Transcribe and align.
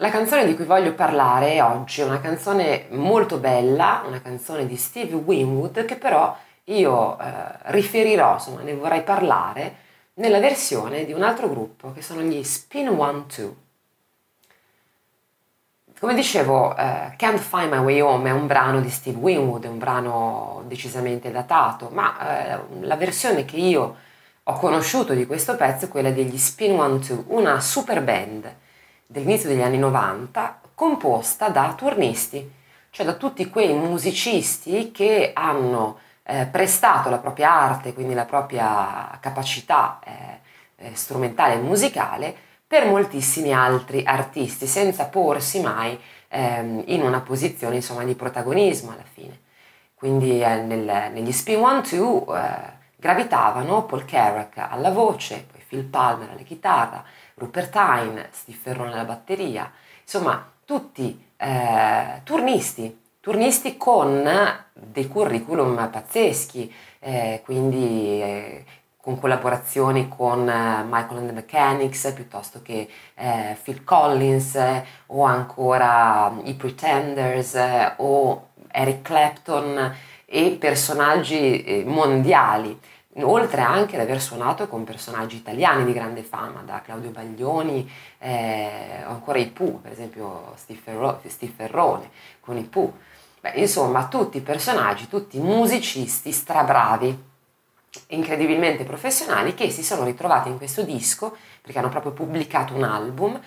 La 0.00 0.08
canzone 0.08 0.46
di 0.46 0.56
cui 0.56 0.64
voglio 0.64 0.94
parlare 0.94 1.60
oggi 1.60 2.00
è 2.00 2.04
una 2.04 2.22
canzone 2.22 2.86
molto 2.92 3.36
bella, 3.36 4.02
una 4.06 4.22
canzone 4.22 4.64
di 4.64 4.76
Steve 4.76 5.14
Winwood 5.14 5.84
che 5.84 5.96
però 5.96 6.34
io 6.64 7.18
eh, 7.18 7.24
riferirò, 7.64 8.32
insomma 8.32 8.62
ne 8.62 8.72
vorrei 8.72 9.02
parlare 9.02 9.74
nella 10.14 10.40
versione 10.40 11.04
di 11.04 11.12
un 11.12 11.22
altro 11.22 11.50
gruppo 11.50 11.92
che 11.92 12.00
sono 12.00 12.22
gli 12.22 12.42
Spin 12.42 12.88
One 12.88 13.26
Two. 13.26 13.54
Come 15.98 16.14
dicevo, 16.14 16.68
uh, 16.68 17.14
Can't 17.16 17.38
Find 17.38 17.70
My 17.70 17.80
Way 17.80 18.00
Home 18.00 18.30
è 18.30 18.32
un 18.32 18.46
brano 18.46 18.80
di 18.80 18.88
Steve 18.88 19.18
Winwood, 19.18 19.66
è 19.66 19.68
un 19.68 19.76
brano 19.76 20.62
decisamente 20.64 21.30
datato, 21.30 21.90
ma 21.92 22.56
uh, 22.58 22.80
la 22.80 22.96
versione 22.96 23.44
che 23.44 23.56
io 23.56 23.96
ho 24.42 24.52
conosciuto 24.54 25.12
di 25.12 25.26
questo 25.26 25.56
pezzo 25.56 25.84
è 25.84 25.88
quella 25.88 26.10
degli 26.10 26.38
Spin 26.38 26.80
One 26.80 27.00
Two, 27.00 27.24
una 27.26 27.60
super 27.60 28.02
band 28.02 28.50
dell'inizio 29.10 29.48
degli 29.48 29.60
anni 29.60 29.78
90 29.78 30.60
composta 30.74 31.48
da 31.48 31.74
turnisti, 31.76 32.48
cioè 32.90 33.04
da 33.04 33.14
tutti 33.14 33.50
quei 33.50 33.72
musicisti 33.74 34.92
che 34.92 35.32
hanno 35.34 35.98
eh, 36.22 36.46
prestato 36.46 37.10
la 37.10 37.18
propria 37.18 37.52
arte, 37.52 37.92
quindi 37.92 38.14
la 38.14 38.24
propria 38.24 39.18
capacità 39.20 39.98
eh, 40.04 40.40
eh, 40.76 40.94
strumentale 40.94 41.54
e 41.54 41.58
musicale 41.58 42.34
per 42.66 42.86
moltissimi 42.86 43.52
altri 43.52 44.04
artisti, 44.04 44.68
senza 44.68 45.06
porsi 45.06 45.60
mai 45.60 45.98
ehm, 46.28 46.84
in 46.86 47.02
una 47.02 47.20
posizione 47.20 47.74
insomma, 47.76 48.04
di 48.04 48.14
protagonismo 48.14 48.92
alla 48.92 49.02
fine. 49.12 49.40
Quindi 49.94 50.40
eh, 50.40 50.62
nel, 50.62 51.10
negli 51.12 51.32
Spin 51.32 51.60
One 51.60 51.82
Two 51.82 52.32
eh, 52.36 52.78
gravitavano 52.94 53.84
Paul 53.86 54.04
Carrack 54.04 54.58
alla 54.58 54.90
voce, 54.90 55.46
poi 55.50 55.60
Phil 55.66 55.84
Palmer 55.84 56.30
alla 56.30 56.42
chitarra, 56.42 57.04
Rupert 57.40 57.74
Hine, 57.74 58.28
Steve 58.32 58.58
Ferrone 58.60 58.92
alla 58.92 59.04
batteria, 59.04 59.72
insomma 60.02 60.46
tutti 60.64 61.28
eh, 61.38 62.20
turnisti, 62.22 63.00
turnisti 63.18 63.78
con 63.78 64.28
dei 64.74 65.08
curriculum 65.08 65.88
pazzeschi, 65.90 66.72
eh, 67.00 67.40
quindi 67.42 68.20
eh, 68.22 68.64
con 69.00 69.18
collaborazioni 69.18 70.08
con 70.08 70.46
eh, 70.46 70.84
Michael 70.84 71.16
and 71.16 71.26
the 71.28 71.32
Mechanics 71.32 72.12
piuttosto 72.14 72.60
che 72.62 72.86
eh, 73.14 73.56
Phil 73.62 73.84
Collins 73.84 74.58
o 75.06 75.24
ancora 75.24 76.32
i 76.44 76.52
Pretenders 76.54 77.58
o 77.96 78.48
Eric 78.70 79.00
Clapton 79.00 79.96
e 80.26 80.56
personaggi 80.60 81.82
mondiali 81.86 82.78
oltre 83.22 83.60
anche 83.60 83.96
ad 83.96 84.02
aver 84.02 84.20
suonato 84.20 84.68
con 84.68 84.84
personaggi 84.84 85.36
italiani 85.36 85.84
di 85.84 85.92
grande 85.92 86.22
fama, 86.22 86.62
da 86.64 86.80
Claudio 86.80 87.10
Baglioni 87.10 87.90
eh, 88.18 89.02
ancora 89.04 89.38
i 89.38 89.48
Pooh, 89.48 89.80
per 89.80 89.92
esempio 89.92 90.52
Steve, 90.56 91.18
Steve 91.26 91.52
Ferrone 91.54 92.10
con 92.38 92.56
i 92.56 92.64
Pooh. 92.64 92.92
Beh, 93.40 93.52
insomma, 93.54 94.06
tutti 94.06 94.40
personaggi, 94.40 95.08
tutti 95.08 95.38
musicisti 95.38 96.30
strabravi, 96.30 97.28
incredibilmente 98.08 98.84
professionali, 98.84 99.54
che 99.54 99.70
si 99.70 99.82
sono 99.82 100.04
ritrovati 100.04 100.48
in 100.48 100.58
questo 100.58 100.82
disco 100.82 101.36
perché 101.60 101.78
hanno 101.78 101.88
proprio 101.88 102.12
pubblicato 102.12 102.74
un 102.74 102.84
album, 102.84 103.40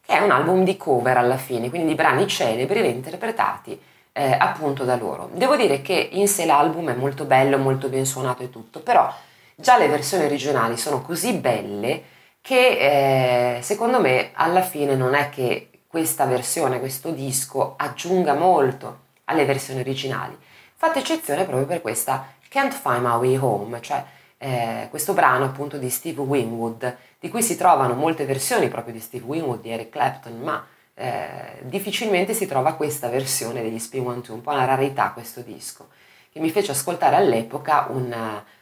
che 0.00 0.12
è 0.12 0.20
un 0.20 0.30
album 0.30 0.64
di 0.64 0.76
cover 0.76 1.18
alla 1.18 1.36
fine, 1.36 1.68
quindi 1.68 1.88
di 1.88 1.94
brani 1.94 2.26
celebri 2.26 2.80
reinterpretati 2.80 3.80
eh, 4.12 4.32
appunto 4.32 4.84
da 4.84 4.96
loro. 4.96 5.30
Devo 5.32 5.56
dire 5.56 5.82
che 5.82 6.08
in 6.12 6.28
sé 6.28 6.44
l'album 6.44 6.90
è 6.90 6.94
molto 6.94 7.24
bello, 7.24 7.58
molto 7.58 7.88
ben 7.88 8.06
suonato 8.06 8.42
e 8.42 8.50
tutto, 8.50 8.80
però 8.80 9.12
già 9.54 9.76
le 9.76 9.88
versioni 9.88 10.24
originali 10.24 10.76
sono 10.76 11.02
così 11.02 11.34
belle 11.34 12.02
che 12.40 13.56
eh, 13.58 13.62
secondo 13.62 14.00
me 14.00 14.30
alla 14.32 14.62
fine 14.62 14.94
non 14.94 15.14
è 15.14 15.28
che 15.28 15.70
questa 15.86 16.24
versione, 16.24 16.78
questo 16.78 17.10
disco 17.10 17.74
aggiunga 17.76 18.34
molto 18.34 18.98
alle 19.24 19.44
versioni 19.44 19.80
originali. 19.80 20.36
Fate 20.74 21.00
eccezione 21.00 21.44
proprio 21.44 21.66
per 21.66 21.80
questa 21.80 22.32
Can't 22.48 22.72
Find 22.72 23.02
My 23.02 23.16
Way 23.16 23.36
Home, 23.36 23.80
cioè 23.80 24.02
eh, 24.38 24.86
questo 24.88 25.12
brano 25.12 25.44
appunto 25.44 25.76
di 25.76 25.90
Steve 25.90 26.22
Winwood, 26.22 26.96
di 27.18 27.28
cui 27.28 27.42
si 27.42 27.56
trovano 27.56 27.94
molte 27.94 28.24
versioni 28.24 28.68
proprio 28.68 28.94
di 28.94 29.00
Steve 29.00 29.24
Winwood, 29.26 29.60
di 29.60 29.70
Eric 29.70 29.90
Clapton, 29.90 30.40
ma 30.40 30.64
eh, 31.00 31.60
difficilmente 31.62 32.34
si 32.34 32.46
trova 32.46 32.74
questa 32.74 33.08
versione 33.08 33.62
degli 33.62 33.78
Spin 33.78 34.20
Two, 34.20 34.34
un 34.34 34.42
po' 34.42 34.50
una 34.50 34.66
rarità 34.66 35.12
questo 35.12 35.40
disco, 35.40 35.88
che 36.30 36.40
mi 36.40 36.50
fece 36.50 36.72
ascoltare 36.72 37.16
all'epoca 37.16 37.86
un, 37.88 38.14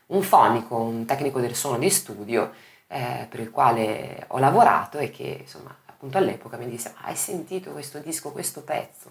un 0.07 0.23
fonico, 0.23 0.77
un 0.77 1.05
tecnico 1.05 1.41
del 1.41 1.57
suono 1.57 1.79
di 1.79 1.91
studio 1.91 2.53
eh, 2.87 3.27
per 3.29 3.41
il 3.41 3.51
quale 3.51 4.25
ho 4.29 4.39
lavorato 4.39 4.99
e 4.99 5.11
che 5.11 5.39
insomma 5.41 5.77
appunto 5.87 6.17
all'epoca 6.17 6.57
mi 6.57 6.69
disse 6.69 6.95
hai 7.03 7.17
sentito 7.17 7.73
questo 7.73 7.99
disco, 7.99 8.31
questo 8.31 8.63
pezzo? 8.63 9.11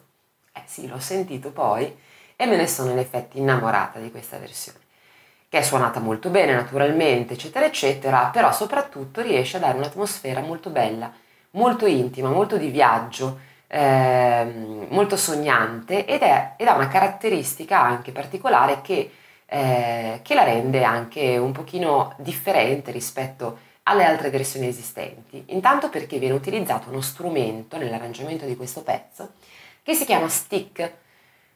Eh 0.54 0.64
sì, 0.64 0.88
l'ho 0.88 1.00
sentito 1.00 1.52
poi 1.52 1.94
e 2.38 2.46
me 2.46 2.56
ne 2.56 2.66
sono 2.66 2.92
in 2.92 2.98
effetti 2.98 3.40
innamorata 3.40 4.00
di 4.00 4.10
questa 4.10 4.38
versione 4.38 4.80
che 5.50 5.58
è 5.60 5.62
suonata 5.62 6.00
molto 6.00 6.30
bene 6.30 6.54
naturalmente, 6.54 7.34
eccetera, 7.34 7.66
eccetera, 7.66 8.30
però 8.32 8.52
soprattutto 8.54 9.22
riesce 9.22 9.58
a 9.58 9.60
dare 9.62 9.78
un'atmosfera 9.78 10.40
molto 10.42 10.70
bella 10.70 11.12
molto 11.52 11.86
intima, 11.86 12.30
molto 12.30 12.58
di 12.58 12.70
viaggio, 12.70 13.40
eh, 13.68 14.86
molto 14.90 15.18
sognante 15.18 16.06
ed, 16.06 16.22
è, 16.22 16.54
ed, 16.58 16.68
ha 16.68 16.76
una 16.76 16.88
caratteristica 16.88 17.82
anche 17.82 18.12
particolare 18.12 18.82
che, 18.82 19.12
eh, 19.46 20.20
che 20.24 20.34
la 20.34 20.44
rende 20.44 20.84
anche 20.84 21.38
un 21.38 21.52
pochino 21.52 22.14
differente 22.18 22.92
rispetto 22.92 23.66
alle 23.84 24.04
altre 24.04 24.30
versioni 24.30 24.68
esistenti. 24.68 25.44
Intanto 25.48 25.90
perché 25.90 26.20
viene 26.20 26.36
utilizzato 26.36 26.90
uno 26.90 27.02
strumento 27.02 27.78
nell'arrangiamento 27.78 28.46
di 28.46 28.56
questo 28.56 28.84
pezzo 28.84 29.32
che 29.82 29.94
si 29.94 30.06
chiama 30.06 30.28
stick. 30.28 30.92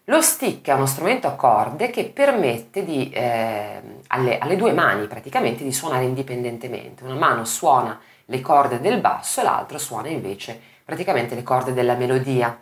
Lo 0.06 0.22
stick 0.22 0.68
è 0.70 0.74
uno 0.74 0.86
strumento 0.86 1.28
a 1.28 1.36
corde 1.36 1.90
che 1.90 2.06
permette 2.06 2.86
di, 2.86 3.10
eh, 3.10 3.82
alle, 4.08 4.38
alle, 4.38 4.56
due 4.56 4.72
mani 4.72 5.08
praticamente 5.08 5.64
di 5.64 5.72
suonare 5.74 6.06
indipendentemente. 6.06 7.04
Una 7.04 7.16
mano 7.16 7.44
suona 7.44 8.00
le 8.32 8.40
corde 8.40 8.80
del 8.80 9.02
basso 9.02 9.44
l'altro 9.44 9.78
suona 9.78 10.08
invece 10.08 10.58
praticamente 10.86 11.36
le 11.36 11.44
corde 11.44 11.74
della 11.74 11.96
melodia. 11.96 12.58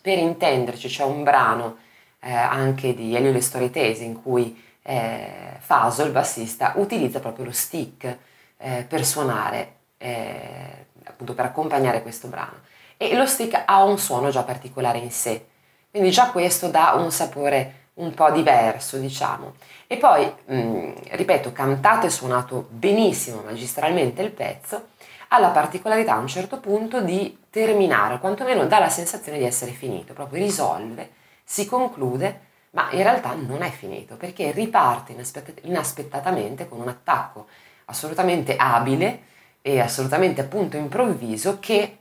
Per 0.00 0.18
intenderci 0.18 0.88
c'è 0.88 1.04
un 1.04 1.22
brano 1.22 1.76
eh, 2.20 2.32
anche 2.32 2.94
di 2.94 3.14
Elio 3.14 3.30
Le 3.30 3.42
Storitese 3.42 4.04
in 4.04 4.20
cui 4.22 4.62
eh, 4.82 5.58
Faso, 5.58 6.02
il 6.02 6.12
bassista, 6.12 6.72
utilizza 6.76 7.20
proprio 7.20 7.44
lo 7.44 7.52
stick 7.52 8.16
eh, 8.56 8.86
per 8.88 9.04
suonare, 9.04 9.74
eh, 9.98 10.86
appunto 11.04 11.34
per 11.34 11.44
accompagnare 11.44 12.02
questo 12.02 12.28
brano. 12.28 12.60
E 12.96 13.14
lo 13.14 13.26
stick 13.26 13.64
ha 13.66 13.84
un 13.84 13.98
suono 13.98 14.30
già 14.30 14.44
particolare 14.44 14.98
in 14.98 15.10
sé, 15.10 15.46
quindi 15.90 16.10
già 16.10 16.30
questo 16.30 16.68
dà 16.68 16.94
un 16.94 17.10
sapore 17.10 17.85
un 17.96 18.12
po' 18.14 18.30
diverso, 18.30 18.98
diciamo. 18.98 19.54
E 19.86 19.96
poi, 19.96 20.30
mh, 20.46 20.56
mm, 20.56 20.92
ripeto, 21.10 21.52
cantato 21.52 22.06
e 22.06 22.10
suonato 22.10 22.66
benissimo, 22.70 23.42
magistralmente 23.42 24.22
il 24.22 24.30
pezzo, 24.30 24.88
ha 25.28 25.38
la 25.38 25.48
particolarità 25.48 26.14
a 26.14 26.18
un 26.18 26.28
certo 26.28 26.58
punto 26.60 27.00
di 27.00 27.38
terminare, 27.50 28.18
quantomeno 28.18 28.66
dà 28.66 28.78
la 28.78 28.88
sensazione 28.88 29.38
di 29.38 29.44
essere 29.44 29.72
finito, 29.72 30.12
proprio 30.12 30.42
risolve, 30.42 31.10
si 31.44 31.66
conclude, 31.66 32.40
ma 32.70 32.88
in 32.92 33.02
realtà 33.02 33.34
non 33.34 33.62
è 33.62 33.70
finito, 33.70 34.16
perché 34.16 34.50
riparte 34.52 35.12
inaspett- 35.12 35.64
inaspettatamente 35.64 36.68
con 36.68 36.80
un 36.80 36.88
attacco 36.88 37.46
assolutamente 37.86 38.56
abile 38.56 39.22
e 39.62 39.80
assolutamente 39.80 40.42
appunto 40.42 40.76
improvviso 40.76 41.58
che 41.60 41.98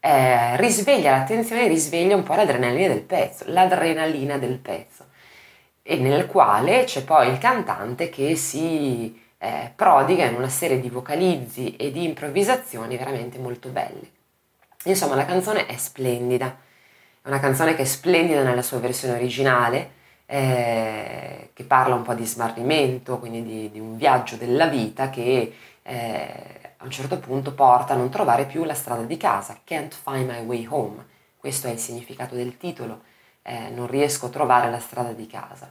eh, 0.00 0.56
risveglia 0.56 1.10
l'attenzione, 1.12 1.66
risveglia 1.66 2.14
un 2.14 2.22
po' 2.22 2.34
l'adrenalina 2.34 2.88
del 2.88 3.02
pezzo, 3.02 3.44
l'adrenalina 3.48 4.38
del 4.38 4.58
pezzo 4.58 5.06
e 5.90 5.96
nel 5.96 6.26
quale 6.26 6.84
c'è 6.84 7.02
poi 7.02 7.30
il 7.30 7.38
cantante 7.38 8.10
che 8.10 8.36
si 8.36 9.18
eh, 9.38 9.72
prodiga 9.74 10.26
in 10.26 10.34
una 10.34 10.50
serie 10.50 10.80
di 10.80 10.90
vocalizzi 10.90 11.76
e 11.76 11.90
di 11.90 12.04
improvvisazioni 12.04 12.98
veramente 12.98 13.38
molto 13.38 13.70
belle. 13.70 14.10
Insomma, 14.84 15.14
la 15.14 15.24
canzone 15.24 15.64
è 15.64 15.78
splendida, 15.78 16.58
è 17.22 17.28
una 17.28 17.40
canzone 17.40 17.74
che 17.74 17.82
è 17.82 17.84
splendida 17.86 18.42
nella 18.42 18.60
sua 18.60 18.80
versione 18.80 19.14
originale, 19.14 19.90
eh, 20.26 21.52
che 21.54 21.64
parla 21.64 21.94
un 21.94 22.02
po' 22.02 22.12
di 22.12 22.26
smarrimento, 22.26 23.18
quindi 23.18 23.42
di, 23.42 23.70
di 23.70 23.80
un 23.80 23.96
viaggio 23.96 24.36
della 24.36 24.66
vita 24.66 25.08
che 25.08 25.54
eh, 25.80 26.60
a 26.76 26.84
un 26.84 26.90
certo 26.90 27.18
punto 27.18 27.54
porta 27.54 27.94
a 27.94 27.96
non 27.96 28.10
trovare 28.10 28.44
più 28.44 28.64
la 28.64 28.74
strada 28.74 29.04
di 29.04 29.16
casa, 29.16 29.58
can't 29.64 29.94
find 29.94 30.28
my 30.28 30.44
way 30.44 30.66
home, 30.68 31.02
questo 31.38 31.66
è 31.66 31.70
il 31.70 31.78
significato 31.78 32.34
del 32.34 32.58
titolo 32.58 33.16
eh, 33.42 33.70
non 33.70 33.86
riesco 33.86 34.26
a 34.26 34.30
trovare 34.30 34.70
la 34.70 34.78
strada 34.78 35.12
di 35.12 35.26
casa. 35.26 35.70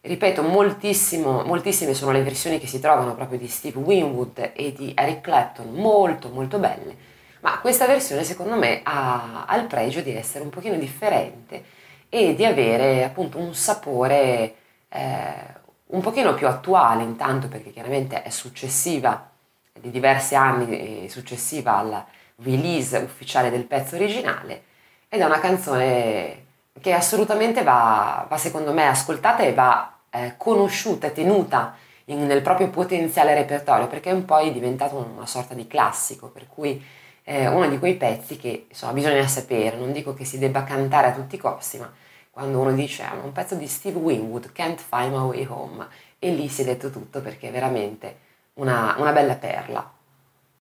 Ripeto, 0.00 0.42
moltissime 0.42 1.94
sono 1.94 2.12
le 2.12 2.22
versioni 2.22 2.58
che 2.58 2.66
si 2.66 2.78
trovano 2.78 3.14
proprio 3.14 3.38
di 3.38 3.48
Steve 3.48 3.78
Winwood 3.78 4.52
e 4.54 4.72
di 4.72 4.92
Eric 4.94 5.22
Clapton, 5.22 5.72
molto 5.72 6.28
molto 6.28 6.58
belle, 6.58 6.94
ma 7.40 7.58
questa 7.60 7.86
versione 7.86 8.22
secondo 8.22 8.56
me 8.56 8.80
ha, 8.82 9.46
ha 9.46 9.56
il 9.56 9.66
pregio 9.66 10.02
di 10.02 10.14
essere 10.14 10.44
un 10.44 10.50
pochino 10.50 10.76
differente 10.76 11.64
e 12.10 12.34
di 12.34 12.44
avere 12.44 13.02
appunto 13.04 13.38
un 13.38 13.54
sapore 13.54 14.54
eh, 14.88 15.62
un 15.86 16.00
pochino 16.00 16.34
più 16.34 16.46
attuale 16.48 17.02
intanto 17.02 17.48
perché 17.48 17.70
chiaramente 17.70 18.22
è 18.22 18.30
successiva 18.30 19.30
di 19.72 19.90
diversi 19.90 20.34
anni 20.34 21.08
successiva 21.08 21.76
alla 21.76 22.06
release 22.36 22.96
ufficiale 22.98 23.50
del 23.50 23.64
pezzo 23.64 23.96
originale 23.96 24.64
ed 25.08 25.20
è 25.20 25.24
una 25.24 25.40
canzone 25.40 26.44
che 26.80 26.92
assolutamente 26.92 27.62
va, 27.62 28.26
va 28.28 28.36
secondo 28.36 28.72
me 28.72 28.86
ascoltata 28.86 29.42
e 29.42 29.52
va 29.54 29.96
eh, 30.10 30.34
conosciuta 30.36 31.06
e 31.06 31.12
tenuta 31.12 31.76
in, 32.06 32.26
nel 32.26 32.42
proprio 32.42 32.68
potenziale 32.68 33.34
repertorio 33.34 33.86
perché 33.86 34.10
un 34.10 34.24
po' 34.24 34.38
è 34.38 34.52
diventato 34.52 34.96
una 34.96 35.26
sorta 35.26 35.54
di 35.54 35.66
classico 35.66 36.28
per 36.28 36.46
cui 36.46 36.82
è 37.22 37.46
uno 37.46 37.68
di 37.68 37.78
quei 37.78 37.94
pezzi 37.94 38.36
che 38.36 38.66
insomma 38.68 38.92
bisogna 38.92 39.26
sapere. 39.26 39.76
Non 39.76 39.92
dico 39.92 40.14
che 40.14 40.24
si 40.24 40.38
debba 40.38 40.64
cantare 40.64 41.08
a 41.08 41.12
tutti 41.12 41.36
i 41.36 41.38
costi 41.38 41.78
ma 41.78 41.90
quando 42.30 42.58
uno 42.58 42.72
dice 42.72 43.04
ah, 43.04 43.14
un 43.22 43.32
pezzo 43.32 43.54
di 43.54 43.66
Steve 43.68 43.98
Winwood 43.98 44.52
Can't 44.52 44.80
Find 44.80 45.12
My 45.12 45.28
Way 45.28 45.46
Home 45.48 45.86
e 46.18 46.30
lì 46.30 46.48
si 46.48 46.62
è 46.62 46.64
detto 46.64 46.90
tutto 46.90 47.20
perché 47.20 47.48
è 47.48 47.52
veramente 47.52 48.18
una, 48.54 48.96
una 48.98 49.12
bella 49.12 49.36
perla 49.36 49.93